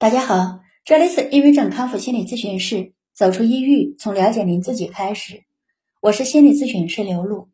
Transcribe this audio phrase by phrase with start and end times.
[0.00, 5.42] 大家好，这里是抑郁症康复心理咨询室，走出抑郁，从了解您自己开始。
[6.00, 7.50] 我是心理咨询师刘露，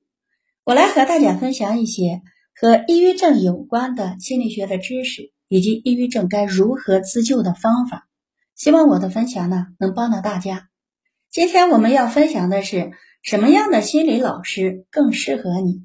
[0.63, 2.23] 我来和大家分享一些
[2.55, 8.07] 和抑郁症有关的心理学的知识，以及抑郁症该如何自救的方法。
[8.55, 10.69] 希望我的分享呢能帮到大家。
[11.33, 12.93] 今天我们要分享的是
[13.25, 15.85] 什么样的心理老师更适合你？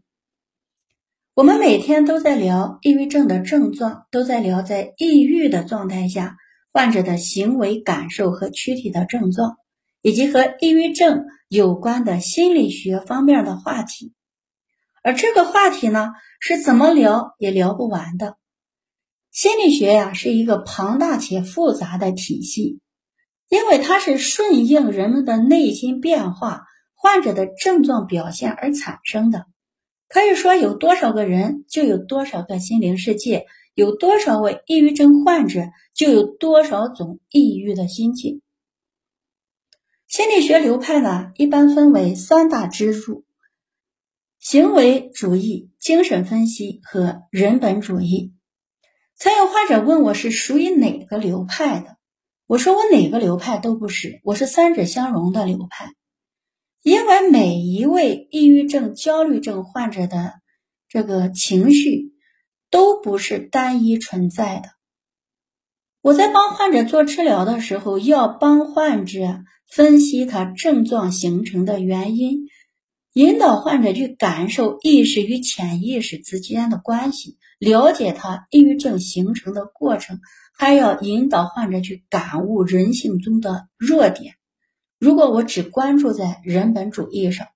[1.33, 6.37] 我们每天都在聊抑郁症的症状，都在聊在抑郁的状态下。
[6.73, 9.57] 患者的行为感受和躯体的症状，
[10.01, 14.13] 以及和抑郁症有关的心理学方面的话题，
[15.03, 18.37] 而这个话题呢，是怎么聊也聊不完的。
[19.31, 22.79] 心理学呀，是一个庞大且复杂的体系，
[23.49, 29.45] 因为它是顺应人们的内心变化、患者的症状表现而产生的。
[30.07, 33.45] 可以说，有多少个人，就有多少个心灵世界。
[33.81, 38.43] 有多少位抑郁症患者，就有多少种抑郁的心情。
[40.07, 43.25] 心理学流派呢，一般分为三大支柱：
[44.39, 48.35] 行为主义、精神分析和人本主义。
[49.15, 51.97] 曾有患者问我是属于哪个流派的，
[52.45, 55.91] 我说我哪个流派都不是，我是三者相融的流派。
[56.83, 60.33] 因为每一位抑郁症、焦虑症患者的
[60.87, 62.11] 这个情绪。
[62.71, 64.69] 都不是单一存在的。
[66.01, 72.47] 我在帮患者做治疗的时候，要帮患者分析他症状形成的原因，
[73.13, 80.19] 引导患者去感受意识与潜意识之间的关系，了解他抑郁症形成的过程，
[80.57, 84.33] 还要引导患者去感悟人性中的弱点。
[84.97, 87.47] 如果我只关注在人本主义上，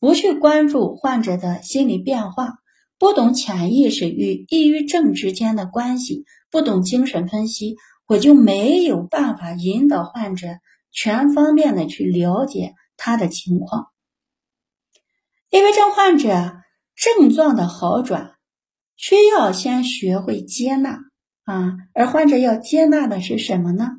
[0.00, 2.61] 不去关注患者的心理变化。
[3.02, 7.74] 不懂潜意识与抑郁症之间的关系，不懂精神分析，
[8.06, 10.46] 我就没有办法引导患者
[10.92, 13.88] 全方面的去了解他的情况。
[15.50, 16.54] 抑郁症患者
[16.94, 18.36] 症状的好转，
[18.94, 21.00] 需要先学会接纳
[21.42, 23.96] 啊，而患者要接纳的是什么呢？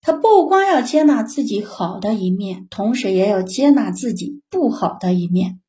[0.00, 5.60] 他不光要接纳自己好的一面，同时也要接纳自己不好的一面。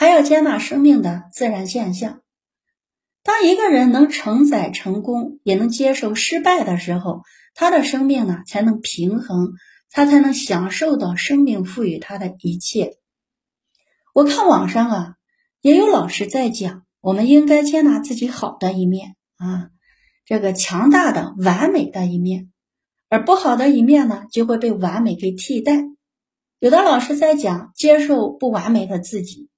[0.00, 2.22] 还要接纳生命的自然现象。
[3.22, 7.20] 当一个人能承载成功，也能接受失败的时候，
[7.54, 9.52] 他的生命呢才能平衡，
[9.90, 12.96] 他才能享受到生命赋予他的一切。
[14.14, 15.14] 我看网上啊，
[15.60, 19.68] 也有老师在讲，我们应该接纳自己好的一面啊，
[20.24, 22.50] 这个强大的、完美的一面，
[23.10, 25.84] 而不好的一面呢，就会被完美给替代。
[26.58, 29.49] 有的老师在讲，接受不完美的自己。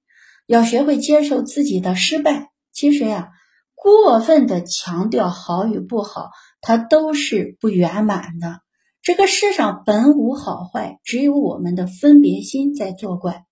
[0.45, 2.51] 要学会接受自己的失败。
[2.71, 3.29] 其实呀，
[3.75, 6.29] 过分的强调好与不好，
[6.61, 8.61] 它都是不圆满的。
[9.01, 13.45] 这个世上本无好坏，只有我们的分别心在作怪。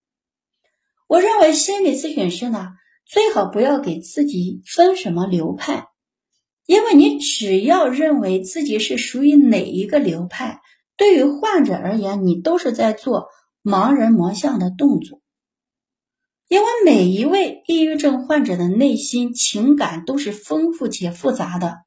[1.07, 2.69] 我认为心理咨询师呢，
[3.05, 5.87] 最好不要给自己分什么流派，
[6.65, 10.61] 因为你只要认为自己是属于哪一个流派，
[10.95, 13.27] 对于患者而言，你都是在做
[13.61, 15.19] 盲人摸象的动作。
[16.51, 21.77] 因为每一位抑郁症患者的内心情感都是丰富且复杂的，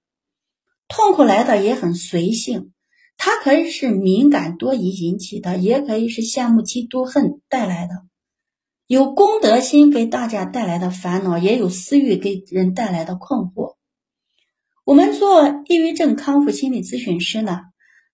[0.89, 2.73] 痛苦来的也很随性，
[3.19, 8.07] 它可以是敏感多疑引起的，也可以是羡慕嫉妒恨带来的，
[8.87, 13.75] 有公德心给大家带来的烦恼，也有私欲给人带来的困惑。
[14.87, 17.61] 我们做抑郁症康复心理咨询师呢，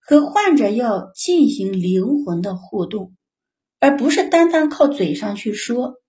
[0.00, 3.12] 和患者要进行灵魂的互动，
[3.78, 6.00] 而不是单单靠嘴上去说。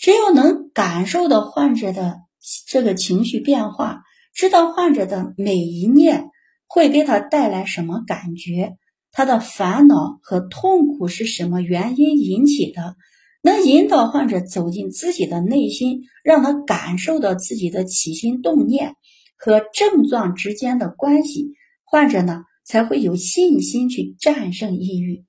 [0.00, 2.20] 只有能感受到患者的
[2.66, 4.00] 这个情绪变化，
[4.34, 6.30] 知道患者的每一念
[6.66, 8.78] 会给他带来什么感觉，
[9.12, 12.96] 他的烦恼和痛苦是什么原因引起的，
[13.42, 18.94] 能引导患者走进自己的内心，让他感受到自己的起心动念
[19.36, 21.52] 和症状之间的关系，
[21.84, 25.26] 患者呢才会有信心去战胜抑郁。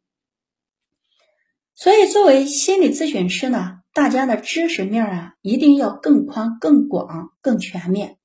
[1.81, 3.79] 所以，作为心理咨询师呢。
[3.91, 8.17] 大家的知识面啊，一定要更宽、更广、更全面，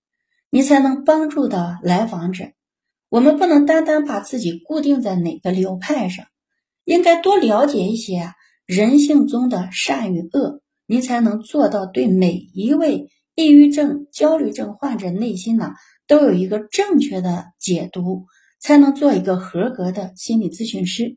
[0.51, 2.45] 你才能帮助到来访者。
[3.09, 6.27] 我们不能单单把自己固定在哪个流派上，
[6.85, 8.35] 应该多了解一些
[8.67, 15.73] 人性中的善与恶，你才能做到对每一位抑郁症、焦虑症患者内心呢
[16.07, 18.27] 都有一个正确的解读，
[18.61, 21.17] 才能做一个合格的心理咨询师。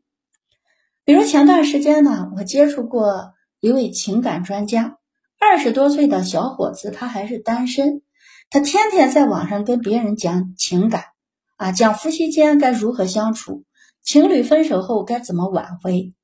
[1.10, 3.32] 比如前段时间呢，我接触过。
[3.58, 4.98] 一位情感专家，
[5.40, 8.02] 二十多岁的小伙子，他还是单身，
[8.48, 11.06] 他天天在网上跟别人讲情感，
[11.56, 13.64] 啊，讲夫妻间该如何相处，
[14.04, 16.14] 情侣分手后该怎么挽回。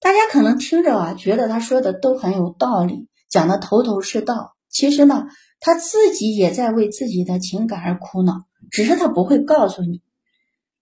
[0.00, 4.54] 大家可能听着啊，觉得他说的都很有道理，讲的头头是道。
[4.70, 5.26] 其实呢，
[5.58, 10.02] 他自己也在为自己的情感而苦恼，只是他不会告诉你。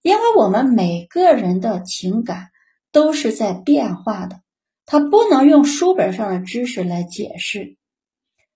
[0.03, 2.51] 因为我们每个人的情感
[2.93, 4.41] 都是在变化的，
[4.87, 7.77] 他不能用书本上的知识来解释。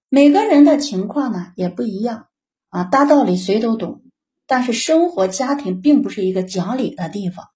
[0.09, 2.27] 每个人的情况呢也不一样
[2.69, 4.03] 啊，大道理谁都懂，
[4.47, 7.47] 但是生活家庭并不是一个讲理的地方，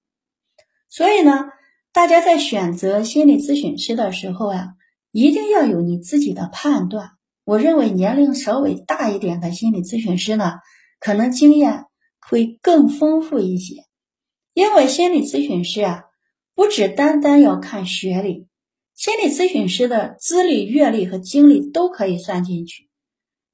[0.89, 1.47] 所以呢，
[1.93, 4.75] 大家在选择心理咨询师的时候呀，
[5.13, 7.11] 一定要有你自己的判断。
[7.45, 10.55] 我认为年龄稍微大一点的心理咨询师呢，
[10.99, 11.85] 可能经验
[12.21, 13.85] 会更丰富一些，
[14.53, 16.03] 因为心理咨询师啊，
[16.57, 18.49] 不只单单要看学历，
[18.95, 22.89] 心理咨询师的资历、阅历和经历都可以算进去。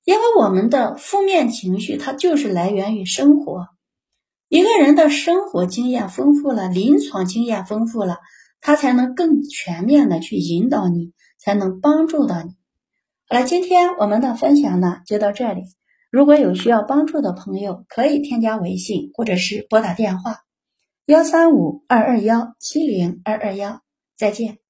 [0.05, 3.67] 因为我们的负面情绪，它就是来源于生活。
[4.49, 8.19] 一个人的生活经验丰富了，临床经验丰富了，
[8.61, 12.51] 他才能更全面的去引导你，才能帮助到你。
[13.29, 15.63] 好了，今天我们的分享呢就到这里。
[16.11, 20.39] 如果有需要帮助的朋友，可以添加微信或者是拨打电话
[21.13, 23.83] 幺三五二二幺七零二二幺。
[24.17, 24.62] 再见。